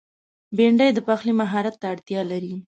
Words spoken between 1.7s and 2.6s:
ته اړتیا لري